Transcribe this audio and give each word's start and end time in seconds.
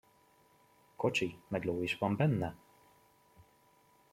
Kocsi 1.03 1.27
meg 1.47 1.63
ló 1.63 1.81
is 1.81 1.97
van 1.97 2.15
benne? 2.15 2.55